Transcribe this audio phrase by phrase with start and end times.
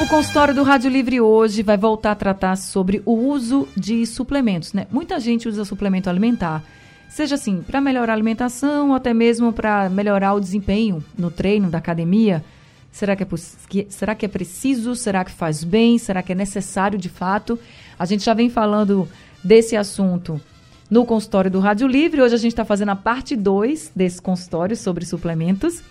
[0.00, 4.72] O consultório do Rádio Livre hoje vai voltar a tratar sobre o uso de suplementos,
[4.72, 4.86] né?
[4.90, 6.64] Muita gente usa suplemento alimentar,
[7.06, 11.68] seja assim, para melhorar a alimentação ou até mesmo para melhorar o desempenho no treino
[11.68, 12.42] da academia.
[12.90, 14.96] Será que, é, será que é preciso?
[14.96, 15.98] Será que faz bem?
[15.98, 17.58] Será que é necessário de fato?
[17.98, 19.06] A gente já vem falando
[19.44, 20.40] desse assunto
[20.88, 22.22] no consultório do Rádio Livre.
[22.22, 25.82] Hoje a gente está fazendo a parte 2 desse consultório sobre suplementos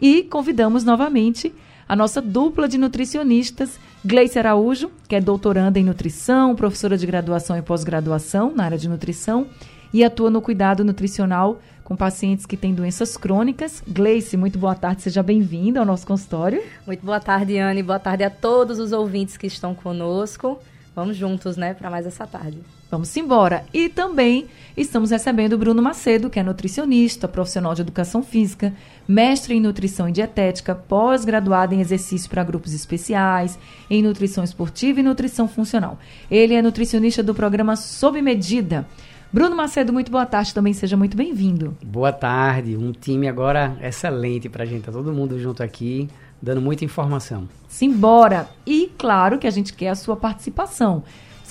[0.00, 1.54] e convidamos novamente
[1.88, 7.56] a nossa dupla de nutricionistas, Gleice Araújo, que é doutoranda em nutrição, professora de graduação
[7.56, 9.46] e pós-graduação na área de nutrição
[9.92, 13.82] e atua no cuidado nutricional com pacientes que têm doenças crônicas.
[13.86, 16.62] Gleice, muito boa tarde, seja bem-vinda ao nosso consultório.
[16.86, 20.58] Muito boa tarde, Anne, boa tarde a todos os ouvintes que estão conosco.
[20.94, 22.58] Vamos juntos, né, para mais essa tarde.
[22.92, 23.64] Vamos embora.
[23.72, 28.70] E também estamos recebendo o Bruno Macedo, que é nutricionista, profissional de educação física,
[29.08, 35.02] mestre em nutrição e dietética, pós-graduado em exercício para grupos especiais, em nutrição esportiva e
[35.02, 35.98] nutrição funcional.
[36.30, 38.86] Ele é nutricionista do programa Sob Medida.
[39.32, 41.74] Bruno Macedo, muito boa tarde também, seja muito bem-vindo.
[41.82, 46.10] Boa tarde, um time agora excelente para a gente, tá todo mundo junto aqui,
[46.42, 47.48] dando muita informação.
[47.66, 48.50] Simbora!
[48.66, 51.02] E claro que a gente quer a sua participação.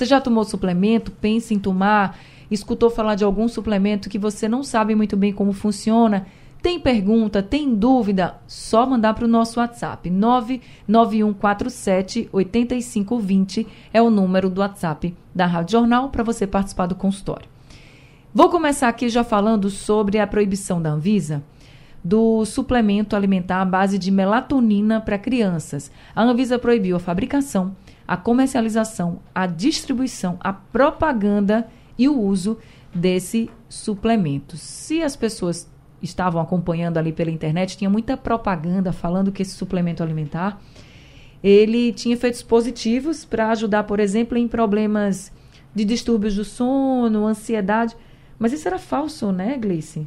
[0.01, 1.11] Você já tomou suplemento?
[1.11, 2.17] Pensa em tomar?
[2.49, 6.25] Escutou falar de algum suplemento que você não sabe muito bem como funciona?
[6.59, 8.37] Tem pergunta, tem dúvida?
[8.47, 10.09] Só mandar para o nosso WhatsApp.
[10.09, 17.47] 99147 8520 é o número do WhatsApp da Rádio Jornal para você participar do consultório.
[18.33, 21.43] Vou começar aqui já falando sobre a proibição da Anvisa
[22.03, 25.91] do suplemento alimentar à base de melatonina para crianças.
[26.15, 27.75] A Anvisa proibiu a fabricação,
[28.11, 32.57] a comercialização, a distribuição, a propaganda e o uso
[32.93, 34.57] desse suplemento.
[34.57, 40.03] Se as pessoas estavam acompanhando ali pela internet, tinha muita propaganda falando que esse suplemento
[40.03, 40.61] alimentar
[41.41, 45.31] ele tinha efeitos positivos para ajudar, por exemplo, em problemas
[45.73, 47.95] de distúrbios do sono, ansiedade.
[48.37, 50.05] Mas isso era falso, né, Gleice?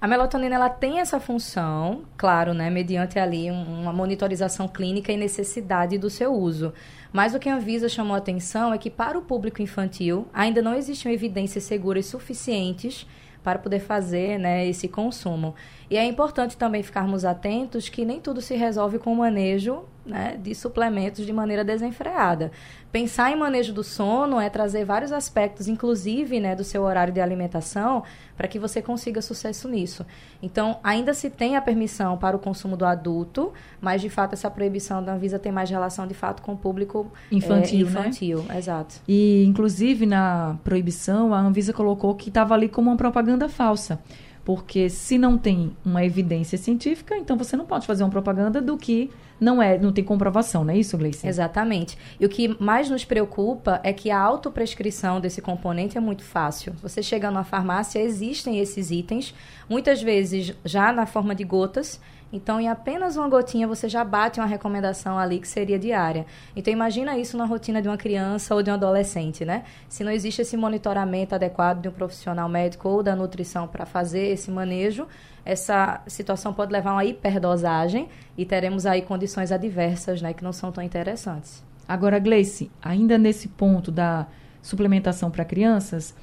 [0.00, 5.98] A melatonina ela tem essa função, claro, né, mediante ali uma monitorização clínica e necessidade
[5.98, 6.72] do seu uso.
[7.12, 10.62] Mas o que a Anvisa chamou a atenção é que para o público infantil ainda
[10.62, 13.06] não existem evidências seguras suficientes
[13.44, 15.54] para poder fazer né, esse consumo.
[15.90, 20.36] E é importante também ficarmos atentos que nem tudo se resolve com o manejo né,
[20.36, 22.50] de suplementos de maneira desenfreada.
[22.92, 27.20] Pensar em manejo do sono é trazer vários aspectos, inclusive né, do seu horário de
[27.20, 28.02] alimentação,
[28.36, 30.04] para que você consiga sucesso nisso.
[30.42, 34.50] Então, ainda se tem a permissão para o consumo do adulto, mas de fato essa
[34.50, 37.86] proibição da Anvisa tem mais relação de fato com o público infantil.
[37.86, 38.58] É, infantil, né?
[38.58, 38.96] exato.
[39.06, 44.00] E, inclusive, na proibição, a Anvisa colocou que estava ali como uma propaganda falsa.
[44.44, 48.76] Porque se não tem uma evidência científica, então você não pode fazer uma propaganda do
[48.76, 51.26] que não é, não tem comprovação, não é isso, Gleice?
[51.26, 51.96] Exatamente.
[52.20, 56.74] E o que mais nos preocupa é que a autoprescrição desse componente é muito fácil.
[56.82, 59.34] Você chega numa farmácia, existem esses itens,
[59.68, 61.98] muitas vezes já na forma de gotas,
[62.32, 66.24] então, em apenas uma gotinha, você já bate uma recomendação ali que seria diária.
[66.54, 69.64] Então, imagina isso na rotina de uma criança ou de um adolescente, né?
[69.88, 74.28] Se não existe esse monitoramento adequado de um profissional médico ou da nutrição para fazer
[74.28, 75.08] esse manejo,
[75.44, 78.08] essa situação pode levar a uma hiperdosagem
[78.38, 81.64] e teremos aí condições adversas, né, que não são tão interessantes.
[81.88, 84.28] Agora, Gleice, ainda nesse ponto da
[84.62, 86.14] suplementação para crianças,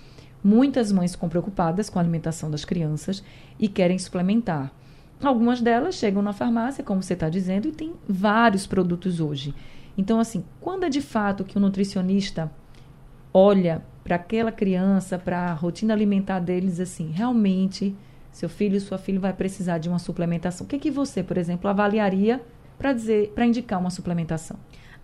[0.42, 3.22] muitas mães ficam preocupadas com a alimentação das crianças
[3.60, 4.72] e querem suplementar.
[5.22, 9.54] Algumas delas chegam na farmácia, como você está dizendo, e tem vários produtos hoje.
[9.98, 12.52] Então, assim, quando é de fato que o nutricionista
[13.34, 17.96] olha para aquela criança, para a rotina alimentar deles, assim, realmente
[18.32, 20.66] seu filho, sua filha vai precisar de uma suplementação.
[20.66, 22.40] O que, que você, por exemplo, avaliaria
[22.78, 24.58] para dizer, para indicar uma suplementação?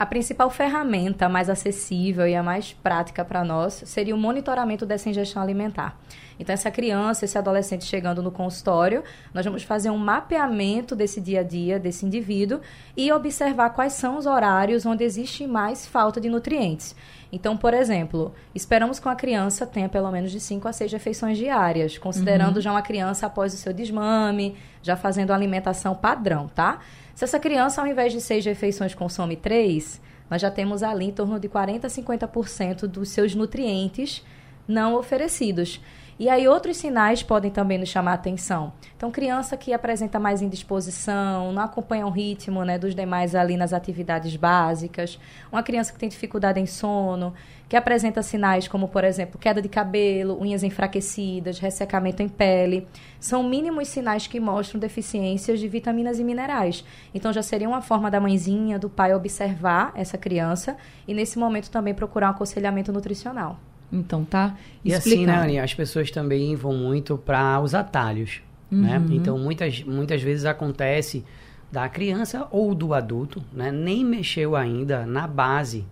[0.04, 5.10] A principal ferramenta mais acessível e a mais prática para nós seria o monitoramento dessa
[5.10, 5.98] ingestão alimentar.
[6.38, 9.02] Então, essa criança, esse adolescente chegando no consultório,
[9.34, 12.60] nós vamos fazer um mapeamento desse dia a dia desse indivíduo
[12.98, 16.94] e observar quais são os horários onde existe mais falta de nutrientes.
[17.32, 21.38] Então, por exemplo, esperamos que uma criança tenha pelo menos de 5 a 6 refeições
[21.38, 22.62] diárias, considerando uhum.
[22.62, 26.82] já uma criança após o seu desmame, já fazendo alimentação padrão, tá?
[27.16, 31.12] Se essa criança, ao invés de seis refeições, consome três, nós já temos ali em
[31.12, 34.24] torno de 40 a 50% dos seus nutrientes
[34.68, 35.80] não oferecidos.
[36.20, 38.72] E aí outros sinais podem também nos chamar a atenção.
[38.96, 43.74] Então, criança que apresenta mais indisposição, não acompanha o ritmo né, dos demais ali nas
[43.74, 45.20] atividades básicas,
[45.52, 47.34] uma criança que tem dificuldade em sono,
[47.68, 52.88] que apresenta sinais como, por exemplo, queda de cabelo, unhas enfraquecidas, ressecamento em pele,
[53.20, 56.86] são mínimos sinais que mostram deficiências de vitaminas e minerais.
[57.14, 60.78] Então, já seria uma forma da mãezinha, do pai observar essa criança
[61.08, 63.60] e, nesse momento, também procurar um aconselhamento nutricional.
[63.94, 68.42] Então tá E assim, né, Aninha, as pessoas também vão muito para os atalhos,
[68.72, 68.98] né?
[68.98, 69.08] uhum.
[69.08, 69.16] né?
[69.16, 71.24] Então muitas, muitas vezes acontece
[71.72, 73.72] da criança ou do adulto, né?
[73.72, 75.86] Nem mexeu ainda na base.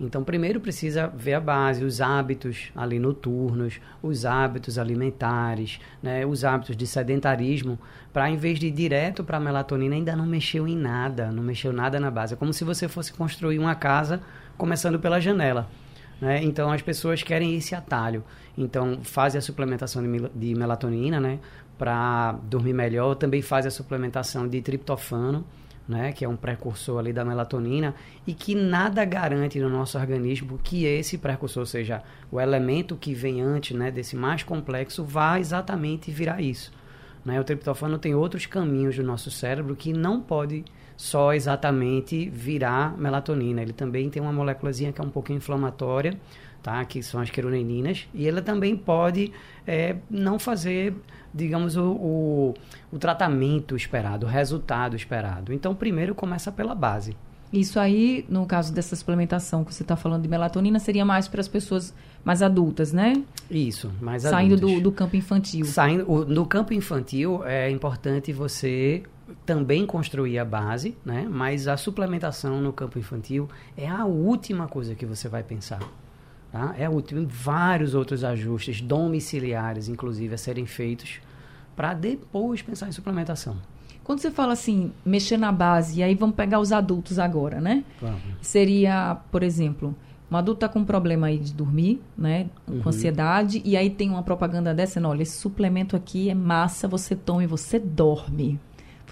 [0.00, 6.24] Então primeiro precisa ver a base, os hábitos ali noturnos, os hábitos alimentares, né?
[6.24, 7.78] Os hábitos de sedentarismo,
[8.12, 11.42] para em vez de ir direto para a melatonina ainda não mexeu em nada, não
[11.42, 12.34] mexeu nada na base.
[12.34, 14.20] É como se você fosse construir uma casa
[14.56, 15.68] começando pela janela.
[16.22, 16.40] Né?
[16.44, 18.22] Então as pessoas querem esse atalho.
[18.56, 21.40] Então fazem a suplementação de, de melatonina, né?
[21.76, 23.16] Para dormir melhor.
[23.16, 25.44] Também fazem a suplementação de triptofano,
[25.88, 26.12] né?
[26.12, 27.92] Que é um precursor ali da melatonina
[28.24, 33.12] e que nada garante no nosso organismo que esse precursor, ou seja, o elemento que
[33.12, 33.90] vem antes, né?
[33.90, 36.70] Desse mais complexo, vá exatamente virar isso.
[37.24, 37.40] Né?
[37.40, 40.64] O triptofano tem outros caminhos do nosso cérebro que não pode
[41.02, 43.60] só exatamente virar melatonina.
[43.60, 46.16] Ele também tem uma moléculazinha que é um pouco inflamatória,
[46.62, 46.84] tá?
[46.84, 49.32] que são as queroneninas, e ela também pode
[49.66, 50.94] é, não fazer,
[51.34, 52.54] digamos, o, o,
[52.92, 55.52] o tratamento esperado, o resultado esperado.
[55.52, 57.16] Então, primeiro começa pela base.
[57.52, 61.40] Isso aí, no caso dessa suplementação que você está falando de melatonina, seria mais para
[61.40, 61.92] as pessoas
[62.24, 63.24] mais adultas, né?
[63.50, 64.60] Isso, mais Saindo adultas.
[64.60, 65.64] Saindo do, do campo infantil.
[65.64, 69.02] Saindo, o, no campo infantil, é importante você
[69.46, 71.26] também construir a base, né?
[71.28, 75.80] Mas a suplementação no campo infantil é a última coisa que você vai pensar.
[76.50, 76.74] Tá?
[76.76, 77.24] É a última.
[77.26, 81.20] Vários outros ajustes domiciliares, inclusive, a serem feitos
[81.74, 83.56] para depois pensar em suplementação.
[84.04, 87.84] Quando você fala assim, mexer na base, e aí vamos pegar os adultos agora, né?
[87.98, 88.16] Claro.
[88.40, 89.94] Seria, por exemplo,
[90.30, 92.50] um adulto está com um problema aí de dormir, né?
[92.66, 92.82] Com uhum.
[92.86, 97.44] ansiedade, e aí tem uma propaganda dessa, olha, esse suplemento aqui é massa, você toma
[97.44, 98.58] e você dorme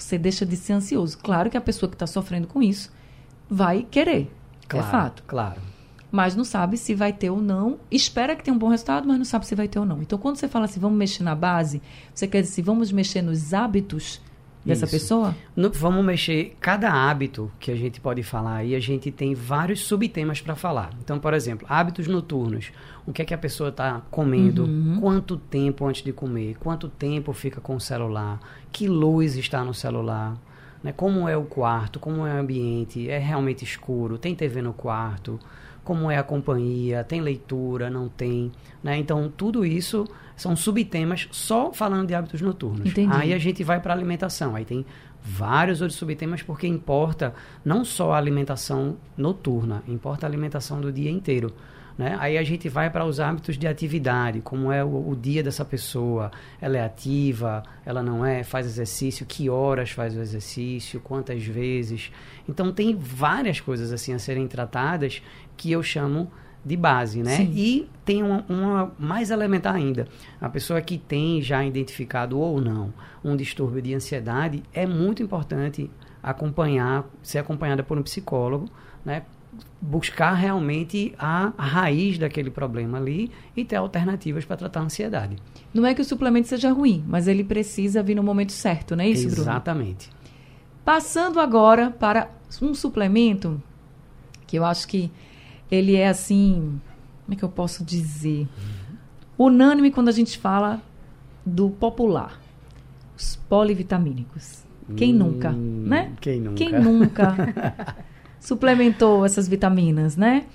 [0.02, 1.18] você deixa de ser ansioso.
[1.18, 2.92] Claro que a pessoa que está sofrendo com isso
[3.48, 4.30] vai querer.
[4.64, 5.22] É claro, é fato.
[5.26, 5.60] Claro.
[6.10, 7.78] Mas não sabe se vai ter ou não.
[7.90, 10.02] Espera que tenha um bom resultado, mas não sabe se vai ter ou não.
[10.02, 11.80] Então, quando você fala assim, vamos mexer na base,
[12.12, 14.20] você quer dizer, vamos mexer nos hábitos
[14.64, 14.94] dessa Isso.
[14.94, 15.34] pessoa?
[15.56, 16.56] No, vamos mexer.
[16.60, 20.90] Cada hábito que a gente pode falar aí, a gente tem vários subtemas para falar.
[21.02, 22.70] Então, por exemplo, hábitos noturnos.
[23.06, 24.64] O que é que a pessoa está comendo?
[24.64, 24.98] Uhum.
[25.00, 26.56] Quanto tempo antes de comer?
[26.60, 28.38] Quanto tempo fica com o celular?
[28.70, 30.36] Que luz está no celular?
[30.82, 30.92] Né?
[30.92, 31.98] Como é o quarto?
[31.98, 33.08] Como é o ambiente?
[33.08, 34.18] É realmente escuro?
[34.18, 35.38] Tem TV no quarto?
[35.84, 37.02] Como é a companhia?
[37.04, 37.90] Tem leitura?
[37.90, 38.52] Não tem?
[38.82, 38.98] Né?
[38.98, 40.06] Então, tudo isso
[40.36, 42.86] são subtemas só falando de hábitos noturnos.
[42.86, 43.12] Entendi.
[43.12, 44.56] Aí a gente vai para a alimentação.
[44.56, 44.86] Aí tem
[45.22, 47.34] vários outros subtemas porque importa
[47.64, 51.52] não só a alimentação noturna, importa a alimentação do dia inteiro.
[52.00, 52.16] Né?
[52.18, 55.66] Aí a gente vai para os hábitos de atividade, como é o, o, dia dessa
[55.66, 56.30] pessoa.
[56.58, 62.10] Ela é ativa, ela não é, faz exercício, que horas faz o exercício, quantas vezes.
[62.48, 65.20] Então tem várias coisas assim a serem tratadas
[65.60, 66.30] que eu chamo
[66.64, 67.36] de base, né?
[67.36, 67.52] Sim.
[67.54, 70.08] E tem uma, uma, mais elementar ainda.
[70.40, 75.90] A pessoa que tem já identificado ou não um distúrbio de ansiedade, é muito importante
[76.22, 78.70] acompanhar, ser acompanhada por um psicólogo,
[79.04, 79.22] né?
[79.82, 85.36] Buscar realmente a, raiz daquele problema ali e ter alternativas para tratar a ansiedade.
[85.74, 89.04] Não é que o suplemento seja ruim, mas ele precisa vir no momento certo, não
[89.04, 89.42] é isso, Bruno?
[89.42, 90.08] Exatamente.
[90.84, 92.30] Passando agora para
[92.62, 93.62] um suplemento
[94.46, 95.10] que eu acho que
[95.70, 96.80] ele é assim,
[97.24, 98.48] como é que eu posso dizer?
[99.38, 100.82] Unânime quando a gente fala
[101.44, 102.40] do popular,
[103.16, 104.64] os polivitamínicos.
[104.96, 106.12] Quem hum, nunca, né?
[106.20, 106.56] Quem nunca?
[106.56, 107.96] Quem nunca
[108.40, 110.46] suplementou essas vitaminas, né?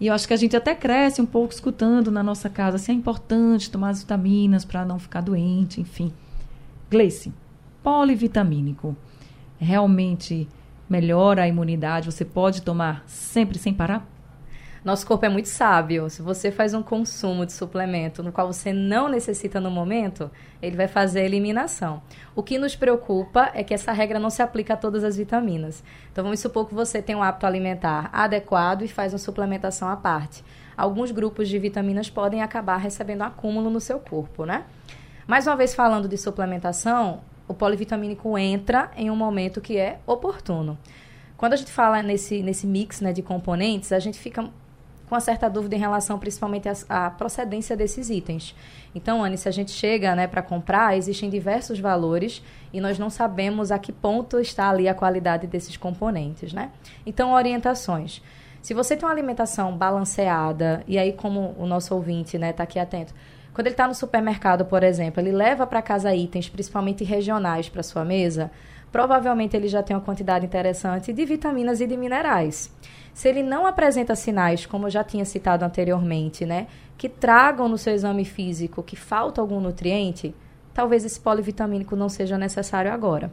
[0.00, 2.92] E eu acho que a gente até cresce um pouco escutando na nossa casa, assim,
[2.92, 6.12] é importante tomar as vitaminas para não ficar doente, enfim.
[6.90, 7.32] Gleice,
[7.82, 8.96] polivitamínico
[9.58, 10.48] realmente
[10.88, 12.10] melhora a imunidade?
[12.10, 14.06] Você pode tomar sempre sem parar?
[14.86, 16.08] Nosso corpo é muito sábio.
[16.08, 20.30] Se você faz um consumo de suplemento no qual você não necessita no momento,
[20.62, 22.00] ele vai fazer a eliminação.
[22.36, 25.82] O que nos preocupa é que essa regra não se aplica a todas as vitaminas.
[26.12, 29.96] Então vamos supor que você tem um hábito alimentar adequado e faz uma suplementação à
[29.96, 30.44] parte.
[30.76, 34.66] Alguns grupos de vitaminas podem acabar recebendo acúmulo no seu corpo, né?
[35.26, 40.78] Mais uma vez falando de suplementação, o polivitamínico entra em um momento que é oportuno.
[41.36, 44.48] Quando a gente fala nesse, nesse mix né, de componentes, a gente fica
[45.08, 48.54] com uma certa dúvida em relação principalmente à, procedência desses itens.
[48.94, 53.08] Então, Anne, se a gente chega né, para comprar, existem diversos valores e nós não
[53.08, 56.70] sabemos a que ponto está ali a qualidade desses componentes, né?
[57.04, 58.22] Então, orientações.
[58.60, 62.64] Se você tem uma alimentação balanceada, e aí como o nosso ouvinte está né, tá
[62.64, 63.14] aqui atento,
[63.54, 67.82] quando ele está no supermercado, por exemplo, ele leva para casa itens, principalmente regionais, para
[67.82, 68.50] sua mesa,
[68.90, 72.70] provavelmente ele já tem uma quantidade interessante de vitaminas e de minerais.
[73.12, 76.66] Se ele não apresenta sinais, como eu já tinha citado anteriormente, né,
[76.98, 80.34] que tragam no seu exame físico que falta algum nutriente,
[80.74, 83.32] talvez esse polivitamínico não seja necessário agora.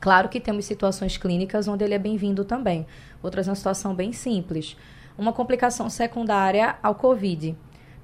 [0.00, 2.86] Claro que temos situações clínicas onde ele é bem-vindo também.
[3.22, 4.76] Vou trazer uma situação bem simples.
[5.16, 7.56] Uma complicação secundária ao COVID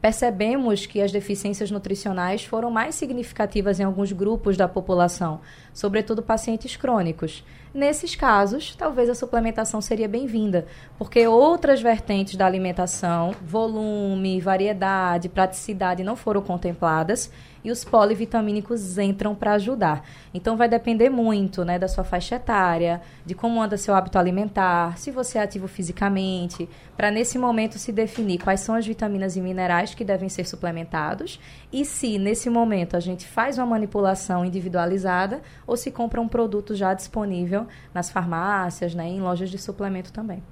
[0.03, 5.41] percebemos que as deficiências nutricionais foram mais significativas em alguns grupos da população,
[5.73, 7.45] sobretudo pacientes crônicos.
[7.73, 10.67] Nesses casos, talvez a suplementação seria bem-vinda,
[10.99, 17.31] porque outras vertentes da alimentação, volume, variedade, praticidade não foram contempladas
[17.65, 20.05] e os polivitamínicos entram para ajudar.
[20.35, 24.97] Então vai depender muito, né, da sua faixa etária, de como anda seu hábito alimentar,
[24.99, 29.41] se você é ativo fisicamente, para nesse momento se definir quais são as vitaminas e
[29.41, 31.41] minerais que devem ser suplementados
[31.73, 36.75] e se nesse momento a gente faz uma manipulação individualizada ou se compra um produto
[36.75, 40.43] já disponível nas farmácias, né, em lojas de suplemento também.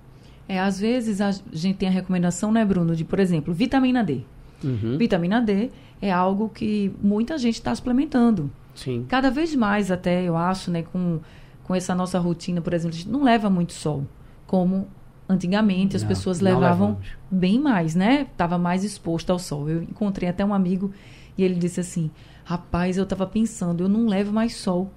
[0.49, 4.23] É, às vezes a gente tem a recomendação, né, Bruno, de, por exemplo, vitamina D.
[4.64, 4.99] Uhum.
[4.99, 8.50] Vitamina D é algo que muita gente está suplementando.
[8.75, 9.04] Sim.
[9.09, 11.21] Cada vez mais até, eu acho, né, com,
[11.64, 14.07] com essa nossa rotina, por exemplo, a gente não leva muito sol,
[14.47, 14.88] como
[15.28, 16.99] antigamente as não, pessoas levavam
[17.30, 18.26] bem mais, né?
[18.37, 19.69] Tava mais exposto ao sol.
[19.69, 20.90] Eu encontrei até um amigo
[21.38, 22.11] e ele disse assim:
[22.45, 24.90] "Rapaz, eu estava pensando, eu não levo mais sol.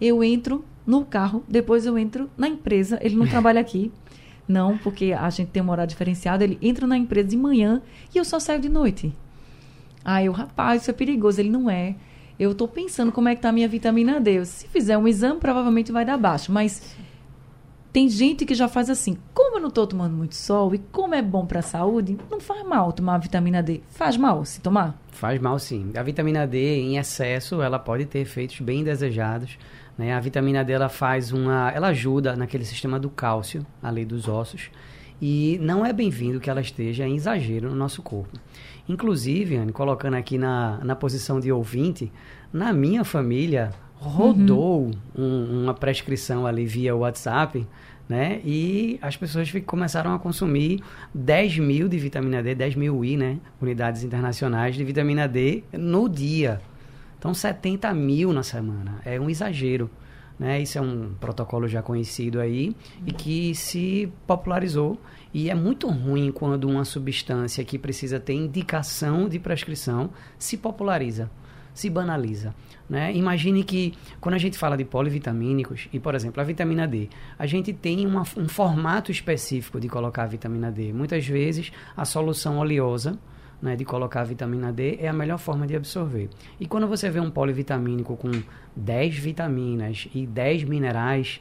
[0.00, 2.98] Eu entro no carro, depois eu entro na empresa.
[3.02, 3.92] Ele não trabalha aqui.
[4.48, 6.42] Não, porque a gente tem uma hora diferenciada.
[6.42, 7.80] Ele entra na empresa de manhã
[8.12, 9.14] e eu só saio de noite.
[10.04, 11.40] Aí eu, rapaz, isso é perigoso.
[11.40, 11.96] Ele não é.
[12.38, 14.44] Eu estou pensando como é que tá a minha vitamina D.
[14.44, 16.50] Se fizer um exame, provavelmente vai dar baixo.
[16.50, 16.96] Mas
[17.92, 19.18] tem gente que já faz assim.
[19.34, 22.40] Como eu não estou tomando muito sol e como é bom para a saúde, não
[22.40, 23.82] faz mal tomar vitamina D.
[23.90, 24.98] Faz mal se tomar?
[25.10, 25.92] Faz mal, sim.
[25.94, 29.58] A vitamina D em excesso, ela pode ter efeitos bem desejados.
[29.96, 30.14] Né?
[30.14, 34.70] A vitamina D ela faz uma, ela ajuda naquele sistema do cálcio, ali dos ossos.
[35.20, 38.36] E não é bem-vindo que ela esteja em exagero no nosso corpo.
[38.88, 42.12] Inclusive, Anne, colocando aqui na, na posição de ouvinte,
[42.52, 44.92] na minha família rodou uhum.
[45.16, 47.66] um, uma prescrição ali via WhatsApp,
[48.08, 48.40] né?
[48.44, 50.82] E as pessoas começaram a consumir
[51.14, 53.38] 10 mil de vitamina D, 10 mil I, né?
[53.60, 56.60] Unidades internacionais de vitamina D no dia.
[57.18, 59.00] Então, 70 mil na semana.
[59.04, 59.88] É um exagero.
[60.38, 60.60] Né?
[60.60, 62.74] Isso é um protocolo já conhecido aí
[63.06, 64.98] e que se popularizou.
[65.34, 71.30] E é muito ruim quando uma substância que precisa ter indicação de prescrição se populariza,
[71.72, 72.54] se banaliza.
[72.88, 73.14] Né?
[73.14, 77.08] Imagine que quando a gente fala de polivitamínicos, e por exemplo, a vitamina D,
[77.38, 80.92] a gente tem uma, um formato específico de colocar a vitamina D.
[80.92, 83.18] Muitas vezes a solução oleosa
[83.62, 86.28] né, de colocar a vitamina D é a melhor forma de absorver.
[86.60, 88.30] E quando você vê um polivitamínico com
[88.76, 91.40] 10 vitaminas e 10 minerais,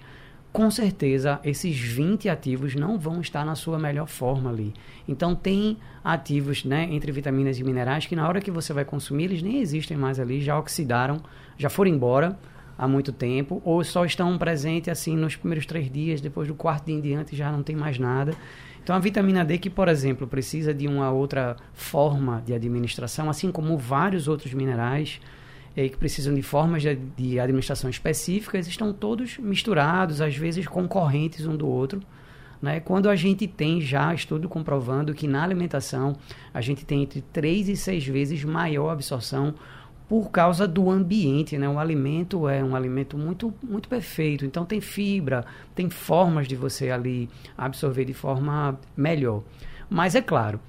[0.52, 4.74] com certeza esses 20 ativos não vão estar na sua melhor forma ali.
[5.08, 9.26] Então tem ativos, né, entre vitaminas e minerais que na hora que você vai consumir
[9.26, 11.22] eles nem existem mais ali, já oxidaram,
[11.58, 12.38] já foram embora
[12.78, 16.86] há muito tempo ou só estão presentes assim nos primeiros três dias, depois do quarto
[16.86, 18.36] dia em diante já não tem mais nada.
[18.84, 23.52] Então, a vitamina D, que, por exemplo, precisa de uma outra forma de administração, assim
[23.52, 25.22] como vários outros minerais
[25.76, 31.46] eh, que precisam de formas de, de administração específicas, estão todos misturados, às vezes concorrentes
[31.46, 32.02] um do outro.
[32.62, 32.80] Né?
[32.80, 36.16] Quando a gente tem já estudo comprovando que na alimentação
[36.54, 39.56] a gente tem entre 3 e 6 vezes maior absorção
[40.08, 41.70] por causa do ambiente, né?
[41.70, 46.92] O alimento é um alimento muito muito perfeito, então tem fibra, tem formas de você
[46.92, 49.42] ali absorver de forma melhor.
[49.90, 50.60] Mas é claro,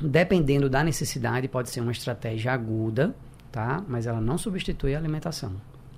[0.00, 3.14] dependendo da necessidade, pode ser uma estratégia aguda,
[3.52, 3.84] tá?
[3.86, 5.52] Mas ela não substitui a alimentação.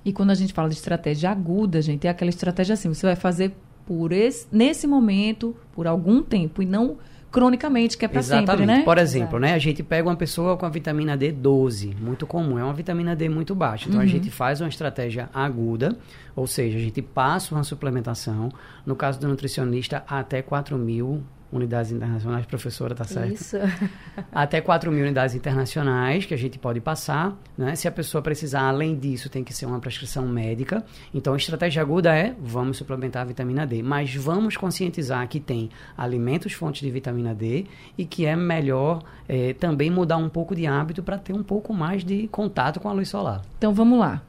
[0.04, 3.16] E quando a gente fala de estratégia aguda, gente, é aquela estratégia assim, você vai
[3.16, 3.54] fazer
[3.87, 6.99] por esse, nesse momento, por algum tempo e não
[7.30, 8.82] cronicamente, que é para sempre, né?
[8.84, 12.62] Por exemplo, né, a gente pega uma pessoa com a vitamina D12, muito comum, é
[12.62, 13.88] uma vitamina D muito baixa.
[13.88, 14.06] Então uhum.
[14.06, 15.99] a gente faz uma estratégia aguda,
[16.37, 18.50] ou seja, a gente passa uma suplementação,
[18.87, 21.25] no caso do nutricionista, até 4 mil
[21.56, 23.32] unidades internacionais, professora, tá certo?
[23.32, 23.56] Isso.
[24.32, 27.37] Até 4 mil unidades internacionais que a gente pode passar.
[27.56, 27.75] Né?
[27.75, 30.84] Se a pessoa precisar, além disso, tem que ser uma prescrição médica.
[31.12, 33.82] Então, a estratégia aguda é vamos suplementar a vitamina D.
[33.82, 39.52] Mas vamos conscientizar que tem alimentos fontes de vitamina D e que é melhor é,
[39.52, 42.92] também mudar um pouco de hábito para ter um pouco mais de contato com a
[42.92, 43.42] luz solar.
[43.58, 44.23] Então, vamos lá.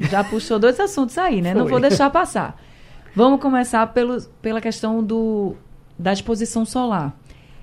[0.00, 1.52] Já puxou dois assuntos aí, né?
[1.52, 1.60] Foi.
[1.60, 2.60] Não vou deixar passar.
[3.14, 5.54] Vamos começar pelo, pela questão do,
[5.98, 7.16] da exposição solar.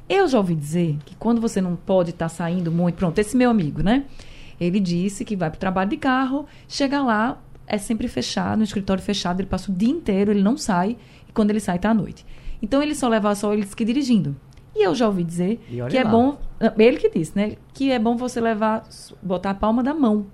[0.08, 3.38] Eu já ouvi dizer que quando você não pode estar tá saindo muito, pronto, esse
[3.38, 4.06] meu amigo, né?
[4.60, 8.64] Ele disse que vai para o trabalho de carro, chega lá, é sempre fechado, no
[8.64, 11.92] escritório fechado, ele passa o dia inteiro, ele não sai, e quando ele sai, está
[11.92, 12.26] à noite.
[12.62, 14.36] Então ele só leva só ele que dirigindo.
[14.76, 15.60] E eu já ouvi dizer
[15.90, 16.38] que é bom,
[16.78, 17.56] ele que disse, né?
[17.74, 18.88] Que é bom você levar,
[19.22, 20.26] botar a palma da mão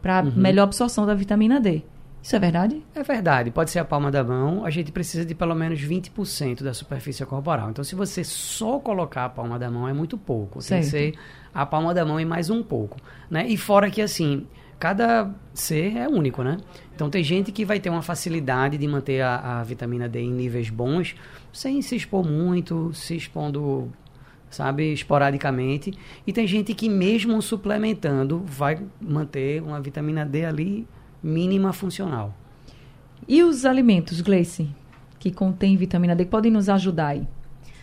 [0.00, 0.32] para uhum.
[0.36, 1.82] melhor absorção da vitamina D.
[2.24, 2.82] Isso é verdade?
[2.94, 3.50] É verdade.
[3.50, 4.64] Pode ser a palma da mão.
[4.64, 7.68] A gente precisa de pelo menos 20% da superfície corporal.
[7.68, 10.62] Então, se você só colocar a palma da mão, é muito pouco.
[10.62, 10.90] Certo.
[10.90, 11.20] Tem que ser
[11.52, 12.96] a palma da mão e mais um pouco.
[13.30, 13.46] Né?
[13.46, 14.46] E fora que, assim,
[14.78, 16.56] cada ser é único, né?
[16.94, 20.32] Então, tem gente que vai ter uma facilidade de manter a, a vitamina D em
[20.32, 21.14] níveis bons
[21.52, 23.92] sem se expor muito, se expondo
[24.48, 25.92] sabe, esporadicamente.
[26.26, 30.88] E tem gente que mesmo suplementando vai manter uma vitamina D ali
[31.24, 32.34] mínima funcional.
[33.26, 34.68] E os alimentos, Gleice,
[35.18, 37.26] que contêm vitamina D, podem nos ajudar aí?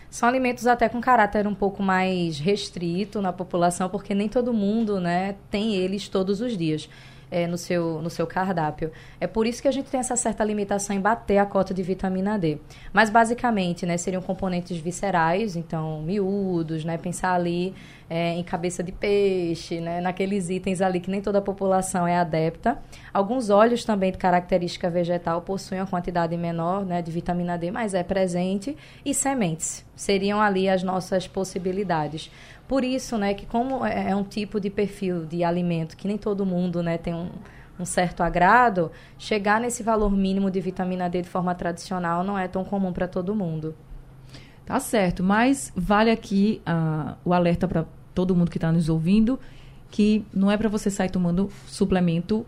[0.08, 5.00] São alimentos até com caráter um pouco mais restrito na população, porque nem todo mundo
[5.00, 6.88] né, tem eles todos os dias
[7.32, 8.92] é, no, seu, no seu cardápio.
[9.18, 11.82] É por isso que a gente tem essa certa limitação em bater a cota de
[11.82, 12.58] vitamina D.
[12.92, 17.74] Mas, basicamente, né, seriam componentes viscerais, então, miúdos, né, pensar ali
[18.10, 22.18] é, em cabeça de peixe, né, naqueles itens ali que nem toda a população é
[22.18, 22.78] adepta.
[23.14, 27.94] Alguns óleos também de característica vegetal possuem uma quantidade menor né, de vitamina D, mas
[27.94, 28.76] é presente.
[29.02, 32.30] E sementes seriam ali as nossas possibilidades.
[32.72, 36.16] Por isso, né, que como é, é um tipo de perfil de alimento que nem
[36.16, 37.28] todo mundo, né, tem um,
[37.78, 42.48] um certo agrado, chegar nesse valor mínimo de vitamina D de forma tradicional não é
[42.48, 43.74] tão comum para todo mundo.
[44.64, 49.38] Tá certo, mas vale aqui uh, o alerta para todo mundo que está nos ouvindo
[49.90, 52.46] que não é para você sair tomando suplemento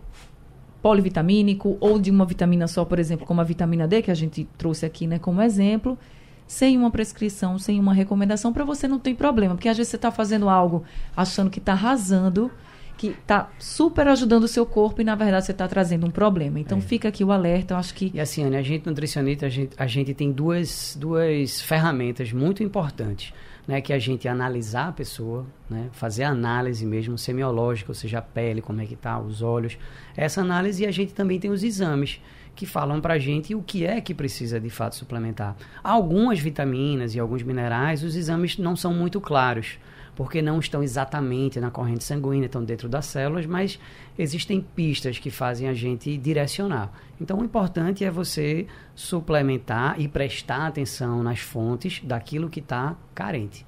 [0.81, 4.49] polivitamínico ou de uma vitamina só, por exemplo, como a vitamina D que a gente
[4.57, 5.99] trouxe aqui, né, como exemplo
[6.47, 9.55] sem uma prescrição, sem uma recomendação, para você não ter problema.
[9.55, 10.85] Porque às vezes você está fazendo algo
[11.17, 12.51] achando que está arrasando,
[12.97, 16.61] que está super ajudando o seu corpo e na verdade você está trazendo um problema.
[16.61, 16.81] Então é.
[16.81, 18.11] fica aqui o alerta, eu acho que.
[18.15, 22.63] E assim, Ana, a gente nutricionista, a gente, a gente tem duas, duas ferramentas muito
[22.63, 23.33] importantes.
[23.67, 28.21] Né, que a gente analisar a pessoa, né, fazer análise mesmo semiológica, ou seja, a
[28.21, 29.79] pele, como é que está, os olhos.
[30.15, 32.21] Essa análise e a gente também tem os exames
[32.55, 35.57] que falam para a gente o que é que precisa de fato suplementar.
[35.83, 39.79] Algumas vitaminas e alguns minerais, os exames não são muito claros,
[40.15, 43.79] porque não estão exatamente na corrente sanguínea, estão dentro das células, mas
[44.19, 46.93] existem pistas que fazem a gente direcionar.
[47.21, 53.67] Então, o importante é você suplementar e prestar atenção nas fontes daquilo que está carente.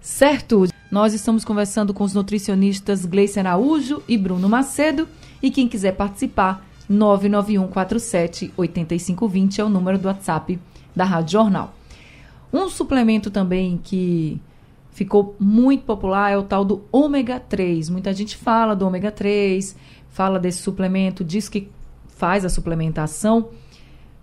[0.00, 0.66] Certo!
[0.90, 5.06] Nós estamos conversando com os nutricionistas Gleice Araújo e Bruno Macedo.
[5.42, 10.58] E quem quiser participar, 99147 8520 é o número do WhatsApp
[10.94, 11.74] da Rádio Jornal.
[12.52, 14.40] Um suplemento também que
[14.90, 17.90] ficou muito popular é o tal do ômega 3.
[17.90, 19.76] Muita gente fala do ômega 3,
[20.08, 21.70] fala desse suplemento, diz que
[22.08, 23.50] faz a suplementação.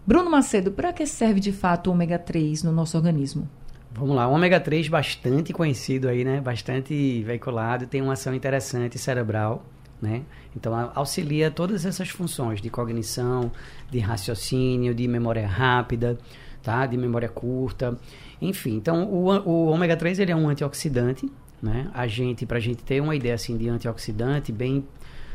[0.05, 3.47] Bruno Macedo, para que serve de fato o ômega 3 no nosso organismo?
[3.91, 6.41] Vamos lá, o ômega 3 bastante conhecido aí, né?
[6.41, 9.63] Bastante veiculado, tem uma ação interessante cerebral
[10.01, 10.23] né?
[10.55, 13.51] Então, auxilia todas essas funções de cognição,
[13.89, 16.17] de raciocínio, de memória rápida,
[16.61, 16.85] tá?
[16.85, 17.97] de memória curta,
[18.41, 18.75] enfim.
[18.75, 21.31] Então, o, o ômega 3 ele é um antioxidante,
[21.61, 21.89] né?
[21.93, 24.85] A gente, para a gente ter uma ideia assim de antioxidante, bem,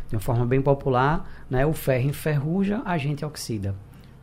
[0.09, 1.67] de uma forma bem popular, né?
[1.67, 3.75] o ferro enferruja, a gente oxida.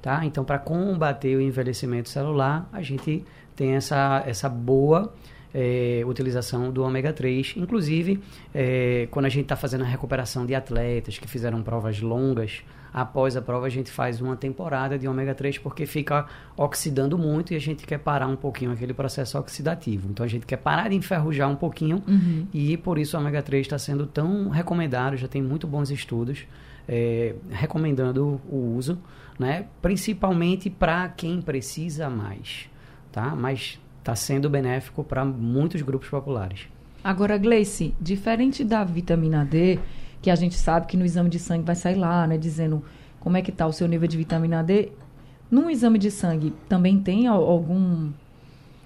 [0.01, 0.23] Tá?
[0.23, 5.13] Então, para combater o envelhecimento celular, a gente tem essa, essa boa
[5.59, 7.55] é, utilização do ômega 3.
[7.57, 8.21] Inclusive,
[8.53, 12.61] é, quando a gente está fazendo a recuperação de atletas que fizeram provas longas,
[12.93, 17.53] após a prova a gente faz uma temporada de ômega 3 porque fica oxidando muito
[17.53, 20.07] e a gente quer parar um pouquinho aquele processo oxidativo.
[20.11, 22.45] Então a gente quer parar de enferrujar um pouquinho uhum.
[22.53, 26.45] e por isso o ômega 3 está sendo tão recomendado, já tem muito bons estudos
[26.87, 28.99] é, recomendando o uso,
[29.39, 29.65] né?
[29.81, 32.69] principalmente para quem precisa mais.
[33.11, 33.35] Tá?
[33.35, 36.69] Mas está sendo benéfico para muitos grupos populares.
[37.03, 39.79] Agora, Gleice, diferente da vitamina D,
[40.21, 42.83] que a gente sabe que no exame de sangue vai sair lá, né, dizendo
[43.19, 44.91] como é que está o seu nível de vitamina D,
[45.51, 48.11] num exame de sangue também tem algum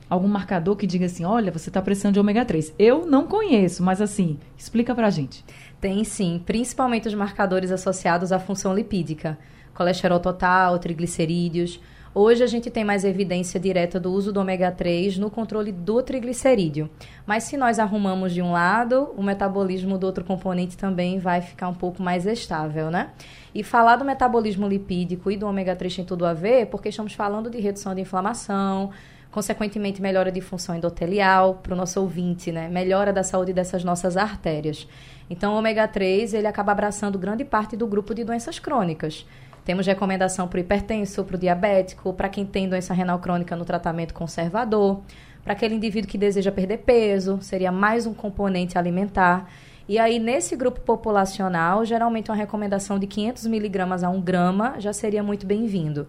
[0.09, 2.73] algum marcador que diga assim, olha, você está precisando de ômega 3.
[2.77, 5.45] Eu não conheço, mas assim, explica pra gente.
[5.79, 9.37] Tem sim, principalmente os marcadores associados à função lipídica,
[9.73, 11.79] colesterol total, triglicerídeos.
[12.13, 16.03] Hoje a gente tem mais evidência direta do uso do ômega 3 no controle do
[16.03, 16.89] triglicerídeo.
[17.25, 21.69] Mas se nós arrumamos de um lado, o metabolismo do outro componente também vai ficar
[21.69, 23.11] um pouco mais estável, né?
[23.55, 27.13] E falar do metabolismo lipídico e do ômega 3 tem tudo a ver, porque estamos
[27.13, 28.89] falando de redução de inflamação,
[29.31, 32.67] consequentemente melhora de função endotelial para o nosso ouvinte, né?
[32.67, 34.85] Melhora da saúde dessas nossas artérias.
[35.29, 39.25] Então, o ômega 3, ele acaba abraçando grande parte do grupo de doenças crônicas.
[39.63, 43.63] Temos recomendação para o hipertenso, para o diabético, para quem tem doença renal crônica no
[43.63, 45.01] tratamento conservador,
[45.43, 49.49] para aquele indivíduo que deseja perder peso, seria mais um componente alimentar.
[49.87, 54.93] E aí, nesse grupo populacional, geralmente uma recomendação de 500 miligramas a 1 grama já
[54.93, 56.07] seria muito bem-vindo.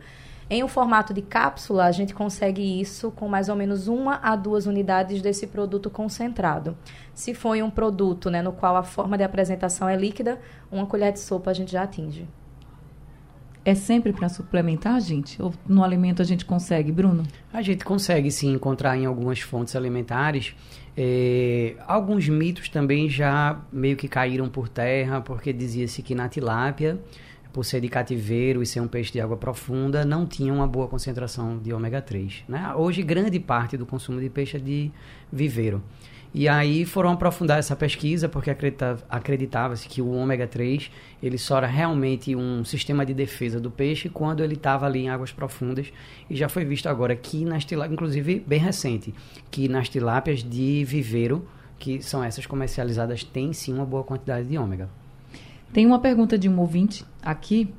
[0.49, 4.37] Em um formato de cápsula, a gente consegue isso com mais ou menos uma a
[4.37, 6.77] duas unidades desse produto concentrado.
[7.15, 10.39] Se for um produto né, no qual a forma de apresentação é líquida,
[10.71, 12.29] uma colher de sopa a gente já atinge.
[13.65, 15.41] É sempre para suplementar, gente?
[15.41, 17.23] Ou no alimento a gente consegue, Bruno?
[17.53, 20.55] A gente consegue sim encontrar em algumas fontes alimentares.
[20.97, 26.99] É, alguns mitos também já meio que caíram por terra, porque dizia-se que na tilápia
[27.53, 30.89] por ser de cativeiro e ser um peixe de água profunda, não tinha uma boa
[30.89, 32.45] concentração de ômega 3.
[32.49, 32.75] Né?
[32.75, 34.91] Hoje, grande parte do consumo de peixe é de
[35.31, 35.83] viveiro.
[36.35, 38.51] E aí foram aprofundar essa pesquisa porque
[39.11, 40.91] acreditava-se que o ômega 3
[41.23, 45.11] ele só era realmente um sistema de defesa do peixe quando ele estava ali em
[45.11, 45.93] águas profundas
[46.31, 49.15] e já foi visto agora que nas tilápias, inclusive bem recente,
[49.51, 51.47] que nas tilápias de viveiro,
[51.79, 54.89] que são essas comercializadas, tem sim uma boa quantidade de ômega.
[55.71, 57.73] Tem uma pergunta de um ouvinte aqui,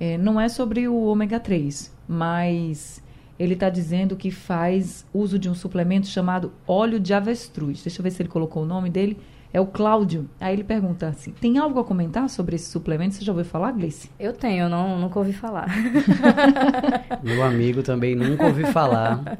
[0.00, 3.00] é, não é sobre o ômega 3, mas
[3.38, 7.82] ele está dizendo que faz uso de um suplemento chamado óleo de avestruz.
[7.82, 9.18] Deixa eu ver se ele colocou o nome dele.
[9.54, 10.30] É o Cláudio.
[10.40, 13.16] Aí ele pergunta assim: tem algo a comentar sobre esse suplemento?
[13.16, 14.08] Você já ouviu falar, Gleice?
[14.18, 15.68] Eu tenho, não, nunca ouvi falar.
[17.22, 19.38] Meu amigo também nunca ouvi falar.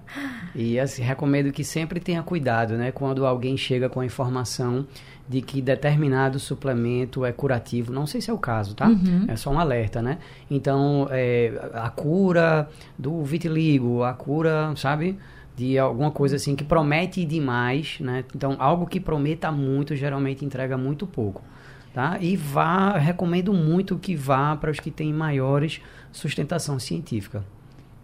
[0.55, 2.93] E assim, recomendo que sempre tenha cuidado, né?
[2.93, 4.87] Quando alguém chega com a informação
[5.33, 7.91] de que determinado suplemento é curativo.
[7.91, 8.87] Não sei se é o caso, tá?
[8.87, 9.25] Uhum.
[9.27, 10.19] É só um alerta, né?
[10.51, 12.69] Então, é, a cura
[12.99, 15.19] do vitiligo, a cura, sabe?
[15.57, 18.27] De alguma coisa assim que promete demais, né?
[18.37, 21.43] Então, algo que prometa muito geralmente entrega muito pouco.
[21.95, 22.19] Tá?
[22.21, 27.43] E vá, recomendo muito que vá para os que têm maiores sustentação científica.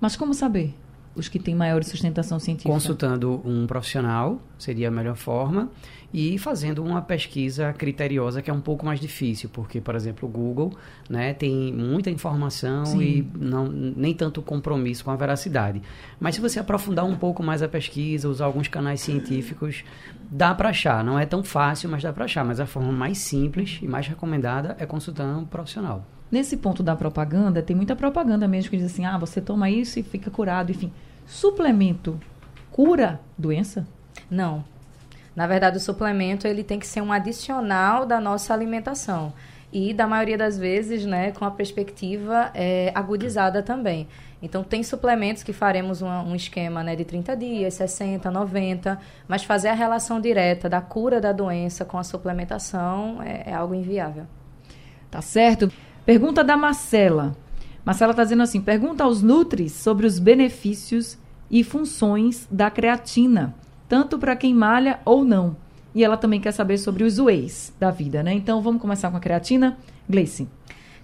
[0.00, 0.74] Mas como saber?
[1.18, 2.72] Os que têm maior sustentação científica?
[2.72, 5.68] Consultando um profissional seria a melhor forma
[6.14, 10.32] e fazendo uma pesquisa criteriosa que é um pouco mais difícil, porque, por exemplo, o
[10.32, 10.72] Google
[11.10, 13.00] né, tem muita informação Sim.
[13.00, 15.82] e não, nem tanto compromisso com a veracidade.
[16.20, 19.84] Mas se você aprofundar um pouco mais a pesquisa, usar alguns canais científicos,
[20.30, 21.02] dá para achar.
[21.02, 22.44] Não é tão fácil, mas dá para achar.
[22.44, 26.06] Mas a forma mais simples e mais recomendada é consultando um profissional.
[26.30, 29.98] Nesse ponto da propaganda, tem muita propaganda mesmo que diz assim: ah, você toma isso
[29.98, 30.92] e fica curado, enfim.
[31.28, 32.18] Suplemento
[32.72, 33.86] cura doença?
[34.30, 34.64] Não.
[35.36, 39.34] Na verdade, o suplemento ele tem que ser um adicional da nossa alimentação
[39.70, 44.08] e da maioria das vezes, né, com a perspectiva é, agudizada também.
[44.40, 49.44] Então, tem suplementos que faremos um, um, esquema né, de 30 dias, 60, 90, mas
[49.44, 54.26] fazer a relação direta da cura da doença com a suplementação é, é algo inviável.
[55.10, 55.70] Tá certo.
[56.06, 57.36] Pergunta da Marcela.
[57.88, 61.16] Marcela está dizendo assim: pergunta aos Nutris sobre os benefícios
[61.50, 63.54] e funções da creatina
[63.88, 65.56] tanto para quem malha ou não.
[65.94, 68.34] E ela também quer saber sobre os whey's da vida, né?
[68.34, 69.78] Então vamos começar com a creatina.
[70.06, 70.46] Gleice.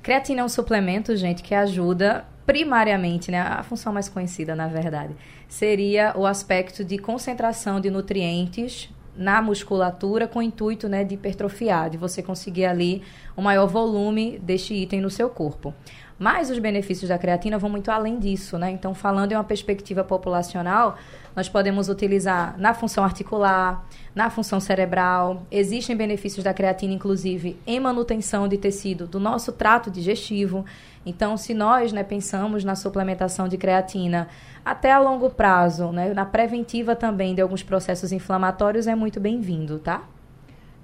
[0.03, 5.14] Creatina é um suplemento, gente, que ajuda primariamente, né, a função mais conhecida, na verdade,
[5.49, 11.88] seria o aspecto de concentração de nutrientes na musculatura com o intuito né, de hipertrofiar,
[11.88, 13.03] de você conseguir ali
[13.37, 15.73] o um maior volume deste item no seu corpo.
[16.18, 18.70] Mas os benefícios da creatina vão muito além disso, né?
[18.70, 20.96] Então, falando em uma perspectiva populacional,
[21.35, 25.42] nós podemos utilizar na função articular, na função cerebral.
[25.50, 30.64] Existem benefícios da creatina, inclusive, em manutenção de tecido do nosso trato digestivo.
[31.05, 34.29] Então, se nós né, pensamos na suplementação de creatina
[34.64, 39.81] até a longo prazo, né, na preventiva também de alguns processos inflamatórios, é muito bem-vindo,
[39.81, 40.05] tá?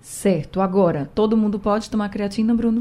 [0.01, 0.61] Certo.
[0.61, 2.81] Agora, todo mundo pode tomar creatina, Bruno?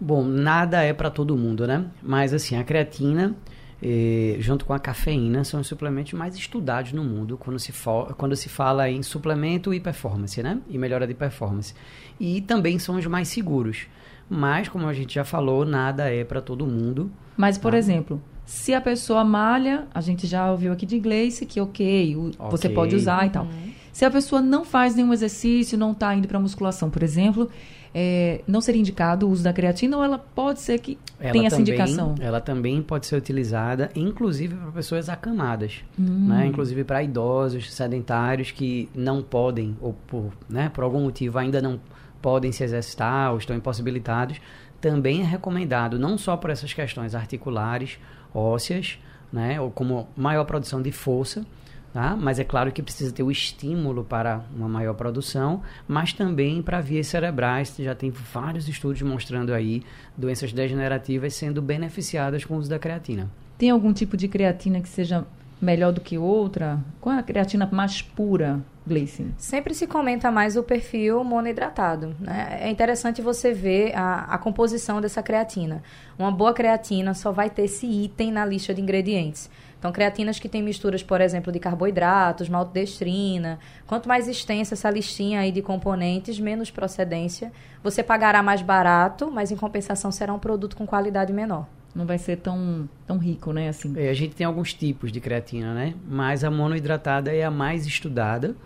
[0.00, 1.84] Bom, nada é para todo mundo, né?
[2.02, 3.34] Mas assim, a creatina,
[3.82, 7.72] eh, junto com a cafeína, são os suplementos mais estudados no mundo quando se,
[8.16, 10.58] quando se fala em suplemento e performance, né?
[10.68, 11.74] E melhora de performance.
[12.18, 13.86] E também são os mais seguros.
[14.30, 17.10] Mas, como a gente já falou, nada é para todo mundo.
[17.36, 17.78] Mas, por tá?
[17.78, 22.26] exemplo, Se a pessoa malha, a gente já ouviu aqui de inglês que ok, o,
[22.38, 22.50] Ok.
[22.50, 23.46] você pode usar e tal.
[23.92, 27.50] Se a pessoa não faz nenhum exercício, não está indo para musculação, por exemplo,
[27.94, 31.46] é, não seria indicado o uso da creatina ou ela pode ser que Ela tenha
[31.46, 32.14] essa também- indicação?
[32.20, 36.26] Ela também pode ser utilizada, inclusive para pessoas acamadas, Hum.
[36.28, 36.46] né?
[36.46, 41.80] Inclusive para idosos, sedentários que não podem ou por, né, por algum motivo ainda não
[42.20, 44.40] podem se exercitar ou estão impossibilitados,
[44.80, 47.98] também é recomendado não só por essas questões articulares,
[48.34, 48.98] ósseas,
[49.32, 51.44] né, ou como maior produção de força,
[51.92, 52.16] tá?
[52.16, 56.80] Mas é claro que precisa ter o estímulo para uma maior produção, mas também para
[56.80, 57.74] vias cerebrais.
[57.78, 59.82] Já tem vários estudos mostrando aí
[60.16, 63.30] doenças degenerativas sendo beneficiadas com o uso da creatina.
[63.56, 65.26] Tem algum tipo de creatina que seja
[65.60, 66.78] melhor do que outra?
[67.00, 69.26] Qual é a creatina mais pura, Gleice?
[69.36, 72.14] Sempre se comenta mais o perfil monohidratado.
[72.20, 72.58] Né?
[72.62, 75.82] É interessante você ver a, a composição dessa creatina.
[76.18, 79.50] Uma boa creatina só vai ter esse item na lista de ingredientes.
[79.78, 83.60] Então, creatinas que têm misturas, por exemplo, de carboidratos, maltodextrina.
[83.86, 87.52] Quanto mais extensa essa listinha aí de componentes, menos procedência.
[87.82, 91.66] Você pagará mais barato, mas em compensação será um produto com qualidade menor.
[91.94, 93.68] Não vai ser tão, tão rico, né?
[93.68, 93.92] Assim.
[93.96, 95.94] É, a gente tem alguns tipos de creatina, né?
[96.06, 98.56] Mas a monohidratada é a mais estudada,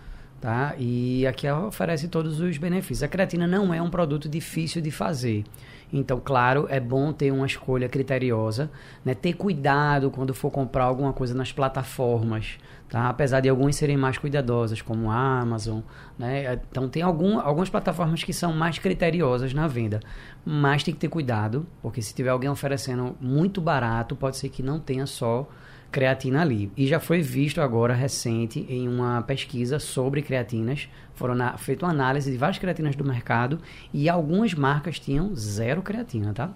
[0.40, 0.74] tá?
[0.78, 3.02] E aqui ela oferece todos os benefícios.
[3.02, 5.44] A creatina não é um produto difícil de fazer.
[5.92, 8.70] Então, claro, é bom ter uma escolha criteriosa,
[9.04, 9.14] né?
[9.14, 13.10] Ter cuidado quando for comprar alguma coisa nas plataformas, tá?
[13.10, 15.80] Apesar de algumas serem mais cuidadosas, como a Amazon,
[16.18, 16.58] né?
[16.70, 20.00] Então, tem algum, algumas plataformas que são mais criteriosas na venda.
[20.44, 24.62] Mas tem que ter cuidado, porque se tiver alguém oferecendo muito barato, pode ser que
[24.62, 25.46] não tenha só
[25.92, 26.72] creatina ali.
[26.76, 30.88] E já foi visto agora, recente, em uma pesquisa sobre creatinas.
[31.14, 33.60] Foram na, feito uma análise de várias creatinas do mercado
[33.92, 36.50] e algumas marcas tinham zero creatina, tá?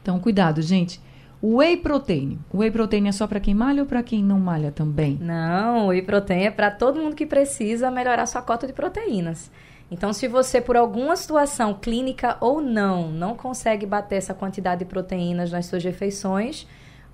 [0.00, 1.00] Então, cuidado, gente.
[1.42, 2.38] Whey protein.
[2.50, 5.18] O whey protein é só para quem malha ou para quem não malha também?
[5.20, 9.50] Não, whey protein é para todo mundo que precisa melhorar sua cota de proteínas.
[9.90, 14.84] Então, se você, por alguma situação clínica ou não, não consegue bater essa quantidade de
[14.84, 16.66] proteínas nas suas refeições,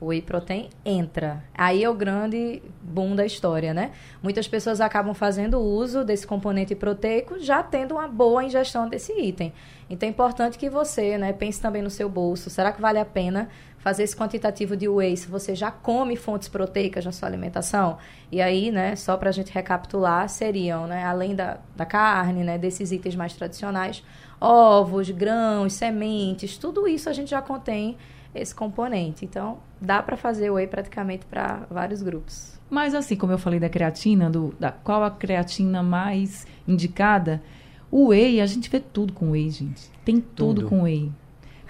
[0.02, 1.44] o whey protein entra.
[1.54, 3.92] Aí é o grande boom da história, né?
[4.20, 9.52] Muitas pessoas acabam fazendo uso desse componente proteico já tendo uma boa ingestão desse item.
[9.88, 12.50] Então é importante que você, né, pense também no seu bolso.
[12.50, 16.48] Será que vale a pena fazer esse quantitativo de whey se você já come fontes
[16.48, 17.98] proteicas na sua alimentação?
[18.30, 22.58] E aí, né, só para a gente recapitular, seriam, né, além da, da carne, né,
[22.58, 24.02] desses itens mais tradicionais,
[24.40, 27.96] ovos, grãos, sementes, tudo isso a gente já contém
[28.34, 29.24] esse componente.
[29.24, 32.58] Então, dá para fazer whey praticamente para vários grupos.
[32.70, 37.42] Mas assim, como eu falei da creatina, do, da qual a creatina mais indicada,
[37.90, 39.90] o whey, a gente vê tudo com whey, gente.
[40.04, 40.68] Tem tudo, Tudo.
[40.70, 41.12] com whey.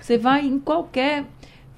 [0.00, 1.24] Você vai em qualquer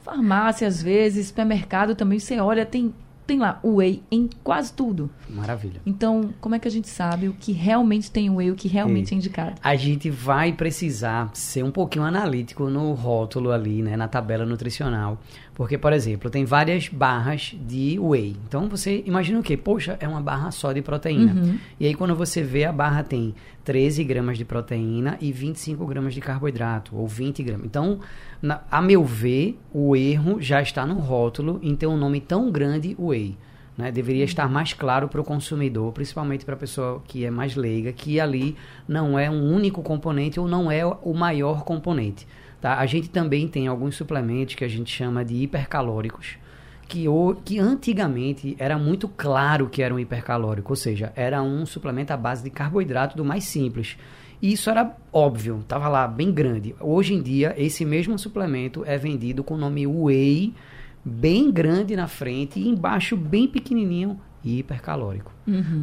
[0.02, 2.94] farmácia, às vezes, supermercado também, você olha, tem,
[3.26, 5.10] tem lá o whey em quase tudo.
[5.28, 5.80] Maravilha.
[5.84, 9.12] Então, como é que a gente sabe o que realmente tem whey, o que realmente
[9.12, 9.54] é indicado?
[9.62, 15.18] A gente vai precisar ser um pouquinho analítico no rótulo ali, né, na tabela nutricional.
[15.54, 18.34] Porque, por exemplo, tem várias barras de whey.
[18.48, 19.56] Então você imagina o quê?
[19.56, 21.32] Poxa, é uma barra só de proteína.
[21.32, 21.58] Uhum.
[21.78, 26.12] E aí quando você vê a barra tem 13 gramas de proteína e 25 gramas
[26.12, 27.66] de carboidrato, ou 20 gramas.
[27.66, 28.00] Então,
[28.42, 32.50] na- a meu ver, o erro já está no rótulo em ter um nome tão
[32.50, 33.36] grande, whey.
[33.78, 33.92] Né?
[33.92, 37.92] Deveria estar mais claro para o consumidor, principalmente para a pessoa que é mais leiga,
[37.92, 38.56] que ali
[38.88, 42.26] não é um único componente ou não é o maior componente.
[42.64, 42.78] Tá?
[42.78, 46.38] A gente também tem alguns suplementos que a gente chama de hipercalóricos,
[46.88, 51.66] que, o, que antigamente era muito claro que era um hipercalórico, ou seja, era um
[51.66, 53.98] suplemento à base de carboidrato do mais simples.
[54.40, 56.74] E isso era óbvio, estava lá bem grande.
[56.80, 60.54] Hoje em dia, esse mesmo suplemento é vendido com o nome Whey,
[61.04, 65.32] bem grande na frente e embaixo bem pequenininho hipercalórico.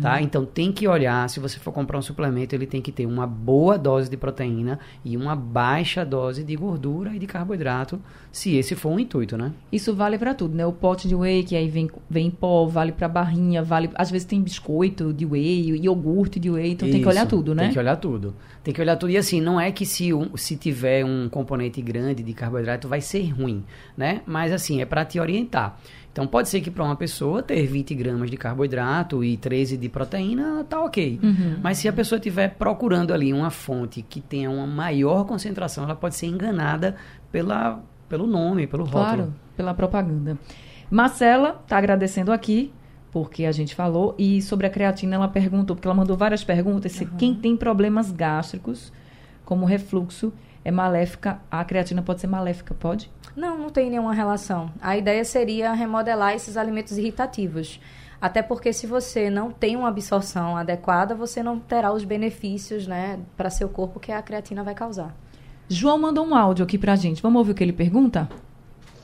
[0.01, 0.19] Tá?
[0.21, 3.27] Então tem que olhar, se você for comprar um suplemento, ele tem que ter uma
[3.27, 8.75] boa dose de proteína e uma baixa dose de gordura e de carboidrato, se esse
[8.75, 9.51] for o intuito, né?
[9.71, 10.65] Isso vale para tudo, né?
[10.65, 13.89] O pote de whey, que aí vem, vem em pó, vale para barrinha, vale.
[13.93, 17.53] Às vezes tem biscoito de whey, iogurte de whey, então tem que olhar Isso, tudo,
[17.53, 17.63] né?
[17.65, 18.33] Tem que olhar tudo.
[18.63, 19.11] Tem que olhar tudo.
[19.11, 23.01] E assim, não é que se, um- se tiver um componente grande de carboidrato vai
[23.01, 23.63] ser ruim,
[23.95, 24.21] né?
[24.25, 25.79] Mas assim, é para te orientar.
[26.11, 29.87] Então pode ser que para uma pessoa ter 20 gramas de carboidrato e 13 de
[29.87, 31.19] proteína, tá ok.
[31.23, 31.59] Uhum.
[31.63, 35.95] Mas se a pessoa estiver procurando ali uma fonte que tenha uma maior concentração, ela
[35.95, 36.97] pode ser enganada
[37.31, 39.01] pela, pelo nome, pelo rótulo.
[39.01, 40.37] Claro, pela propaganda.
[40.89, 42.73] Marcela está agradecendo aqui,
[43.09, 46.91] porque a gente falou, e sobre a creatina ela perguntou, porque ela mandou várias perguntas,
[46.91, 48.91] se quem tem problemas gástricos
[49.45, 53.11] como refluxo é maléfica, a creatina pode ser maléfica, pode?
[53.35, 54.71] Não, não tem nenhuma relação.
[54.81, 57.79] A ideia seria remodelar esses alimentos irritativos.
[58.21, 63.19] Até porque se você não tem uma absorção adequada, você não terá os benefícios, né,
[63.35, 65.15] para seu corpo que a creatina vai causar.
[65.67, 67.21] João mandou um áudio aqui pra gente.
[67.21, 68.29] Vamos ouvir o que ele pergunta?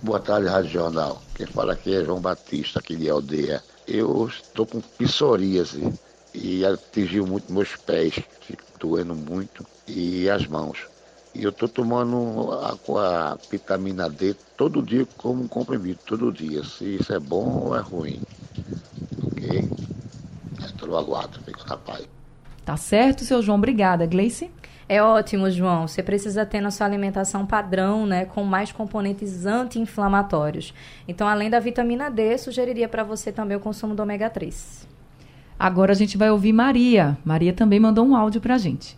[0.03, 1.19] Boa tarde, Rádio Jornal.
[1.33, 3.63] Quem fala aqui é João Batista, aqui de Aldeia.
[3.87, 5.91] Eu estou com psoríase
[6.35, 10.85] e atingiu muito meus pés, fico doendo muito, e as mãos.
[11.38, 16.63] E eu estou tomando a, a, vitamina D todo dia como um comprimido, todo dia.
[16.63, 18.19] Se isso é bom ou é ruim.
[19.23, 19.69] Ok?
[20.60, 22.08] Estou no aguardo, fico na paz.
[22.65, 23.60] Tá certo, seu João.
[23.60, 24.08] Obrigada.
[24.08, 24.50] Gleice?
[24.89, 25.88] É ótimo, João.
[25.88, 30.73] Você precisa ter na sua alimentação padrão, né, com mais componentes anti-inflamatórios.
[31.08, 34.88] Então, além da vitamina D, sugeriria para você também o consumo do ômega 3.
[35.60, 37.15] Agora a gente vai ouvir Maria.
[37.23, 38.97] Maria também mandou um áudio para a gente.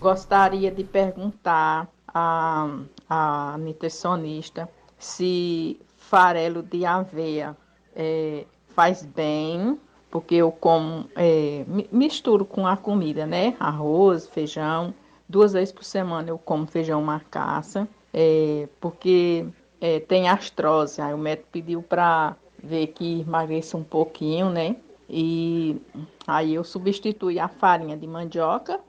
[0.00, 2.66] Gostaria de perguntar à,
[3.08, 4.66] à nutricionista
[4.98, 7.54] se farelo de aveia
[7.94, 9.78] é, faz bem
[10.10, 13.54] porque eu como, é, misturo com a comida, né?
[13.60, 14.92] Arroz, feijão.
[15.28, 19.46] Duas vezes por semana eu como feijão marcaça, é, porque
[19.80, 21.00] é, tem astrose.
[21.00, 24.76] Aí o médico pediu para ver que emagreça um pouquinho, né?
[25.08, 25.80] E
[26.26, 28.80] aí eu substituí a farinha de mandioca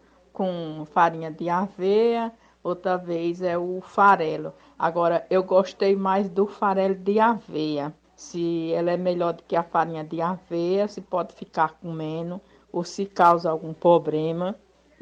[0.42, 2.32] com farinha de aveia,
[2.64, 4.52] outra vez é o farelo.
[4.78, 9.62] Agora eu gostei mais do farelo de aveia se ela é melhor do que a
[9.62, 12.42] farinha de aveia, se pode ficar comendo
[12.74, 14.56] ou se causa algum problema.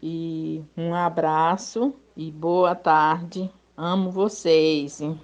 [0.03, 3.49] E um abraço e boa tarde.
[3.77, 4.99] Amo vocês.
[5.01, 5.15] Ô,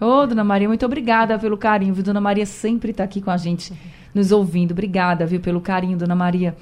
[0.00, 2.04] oh, Dona Maria, muito obrigada pelo carinho, viu?
[2.04, 3.74] Dona Maria sempre está aqui com a gente,
[4.14, 4.70] nos ouvindo.
[4.70, 6.56] Obrigada, viu, pelo carinho, Dona Maria.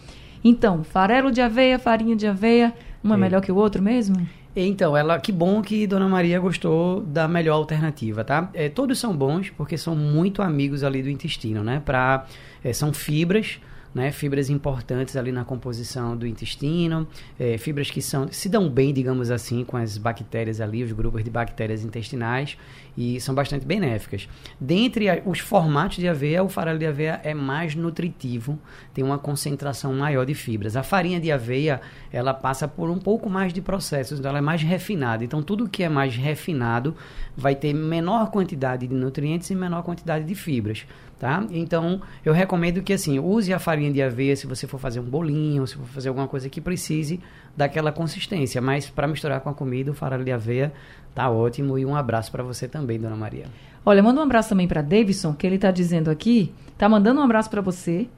[0.44, 4.26] Então, farelo de aveia, farinha de aveia, um é, é melhor que o outro mesmo?
[4.56, 8.48] Então, ela, que bom que Dona Maria gostou da melhor alternativa, tá?
[8.54, 11.82] É, todos são bons porque são muito amigos ali do intestino, né?
[11.84, 12.24] Pra,
[12.62, 13.58] é, são fibras
[13.94, 17.06] né, fibras importantes ali na composição do intestino,
[17.38, 21.22] é, fibras que são, se dão bem, digamos assim, com as bactérias ali, os grupos
[21.22, 22.58] de bactérias intestinais,
[22.96, 24.28] e são bastante benéficas.
[24.60, 28.58] Dentre a, os formatos de aveia, o farelo de aveia é mais nutritivo,
[28.92, 30.76] tem uma concentração maior de fibras.
[30.76, 31.80] A farinha de aveia,
[32.12, 35.24] ela passa por um pouco mais de processos, então ela é mais refinada.
[35.24, 36.96] Então, tudo que é mais refinado
[37.36, 40.86] vai ter menor quantidade de nutrientes e menor quantidade de fibras
[41.24, 41.42] tá?
[41.50, 45.04] Então, eu recomendo que assim, use a farinha de aveia se você for fazer um
[45.04, 47.20] bolinho, se for fazer alguma coisa que precise
[47.56, 50.72] daquela consistência, mas para misturar com a comida, o farelo de aveia
[51.14, 53.46] tá ótimo e um abraço para você também, dona Maria.
[53.86, 57.24] Olha, manda um abraço também para Davidson, que ele tá dizendo aqui, tá mandando um
[57.24, 58.08] abraço para você.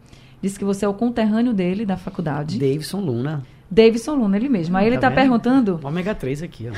[0.41, 2.59] Diz que você é o conterrâneo dele da faculdade.
[2.59, 3.43] Davidson Luna.
[3.71, 4.77] Davidson Luna, ele mesmo.
[4.77, 5.81] Aí tá ele está perguntando.
[5.83, 6.73] Ômega 3 aqui, ó.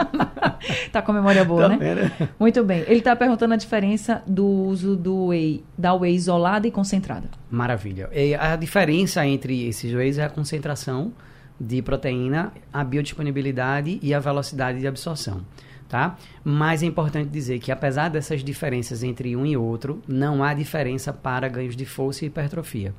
[0.92, 1.76] tá com memória boa, tá né?
[1.78, 2.30] Vendo?
[2.38, 2.84] Muito bem.
[2.86, 7.28] Ele está perguntando a diferença do uso do whey, da whey isolada e concentrada.
[7.50, 8.08] Maravilha.
[8.12, 11.12] E a diferença entre esses wheys é a concentração
[11.60, 15.42] de proteína, a biodisponibilidade e a velocidade de absorção.
[15.88, 16.16] Tá?
[16.42, 21.12] Mas é importante dizer que, apesar dessas diferenças entre um e outro, não há diferença
[21.12, 22.94] para ganhos de força e hipertrofia.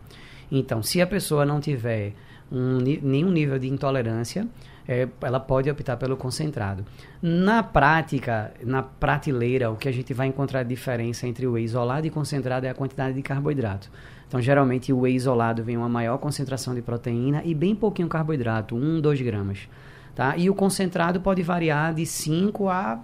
[0.51, 2.13] Então, se a pessoa não tiver
[2.51, 4.47] um, nenhum nível de intolerância,
[4.87, 6.85] é, ela pode optar pelo concentrado.
[7.21, 12.05] Na prática, na prateleira, o que a gente vai encontrar diferença entre o whey isolado
[12.05, 13.89] e concentrado é a quantidade de carboidrato.
[14.27, 18.75] Então, geralmente, o whey isolado vem uma maior concentração de proteína e bem pouquinho carboidrato,
[18.75, 19.67] 1, 2 gramas.
[20.13, 20.37] Tá?
[20.37, 22.99] E o concentrado pode variar de 5 a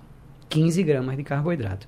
[0.49, 1.88] 15 gramas de carboidrato.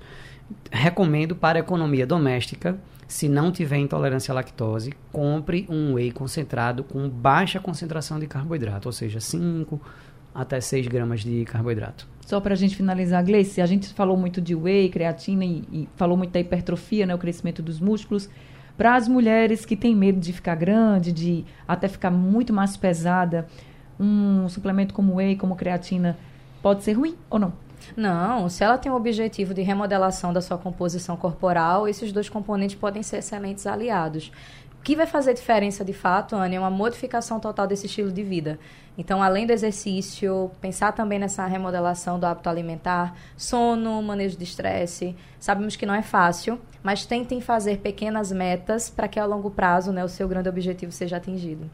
[0.70, 7.08] Recomendo para economia doméstica se não tiver intolerância à lactose, compre um whey concentrado com
[7.08, 9.80] baixa concentração de carboidrato, ou seja, 5
[10.34, 12.08] até 6 gramas de carboidrato.
[12.26, 15.88] Só para a gente finalizar, Gleice, a gente falou muito de whey, creatina e, e
[15.94, 18.28] falou muito da hipertrofia, né, o crescimento dos músculos.
[18.76, 23.46] Para as mulheres que têm medo de ficar grande, de até ficar muito mais pesada,
[24.00, 26.18] um suplemento como whey, como creatina,
[26.60, 27.52] pode ser ruim ou não?
[27.96, 32.76] Não, se ela tem o objetivo de remodelação da sua composição corporal, esses dois componentes
[32.76, 34.30] podem ser excelentes aliados.
[34.78, 38.22] O que vai fazer diferença de fato, Anne, é uma modificação total desse estilo de
[38.22, 38.58] vida.
[38.98, 45.16] Então, além do exercício, pensar também nessa remodelação do hábito alimentar, sono, manejo de estresse.
[45.40, 49.90] Sabemos que não é fácil, mas tentem fazer pequenas metas para que a longo prazo
[49.90, 51.68] né, o seu grande objetivo seja atingido.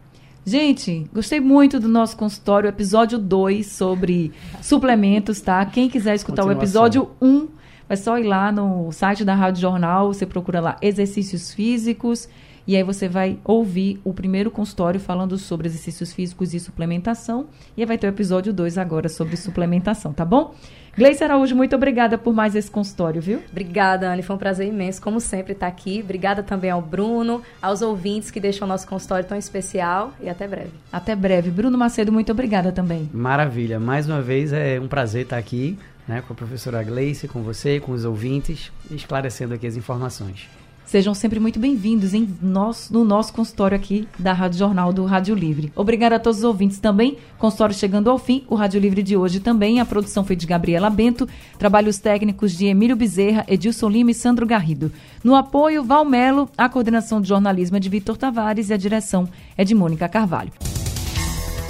[0.44, 4.32] Gente, gostei muito do nosso consultório, episódio 2 sobre
[4.62, 5.64] suplementos, tá?
[5.66, 7.48] Quem quiser escutar o episódio 1, um,
[7.86, 12.26] vai só ir lá no site da Rádio Jornal, você procura lá exercícios físicos
[12.66, 17.46] E aí você vai ouvir o primeiro consultório falando sobre exercícios físicos e suplementação.
[17.76, 20.54] E aí vai ter o episódio 2 agora sobre suplementação, tá bom?
[20.96, 23.42] Gleice Araújo, muito obrigada por mais esse consultório, viu?
[23.50, 24.22] Obrigada, Anne.
[24.22, 26.00] Foi um prazer imenso, como sempre, estar aqui.
[26.02, 30.12] Obrigada também ao Bruno, aos ouvintes que deixam o nosso consultório tão especial.
[30.20, 30.70] E até breve.
[30.92, 31.50] Até breve.
[31.50, 33.08] Bruno Macedo, muito obrigada também.
[33.12, 33.78] Maravilha.
[33.78, 37.78] Mais uma vez, é um prazer estar aqui né, com a professora Gleice, com você,
[37.78, 40.48] com os ouvintes, esclarecendo aqui as informações.
[40.90, 45.36] Sejam sempre muito bem-vindos em nós, no nosso consultório aqui da Rádio Jornal do Rádio
[45.36, 45.72] Livre.
[45.76, 47.16] Obrigada a todos os ouvintes também.
[47.38, 48.42] Consultório chegando ao fim.
[48.48, 49.78] O Rádio Livre de hoje também.
[49.78, 51.28] A produção foi de Gabriela Bento.
[51.56, 54.90] Trabalhos técnicos de Emílio Bezerra, Edilson Lima e Sandro Garrido.
[55.22, 56.50] No apoio, Valmelo.
[56.58, 60.50] A coordenação de jornalismo é de Vitor Tavares e a direção é de Mônica Carvalho.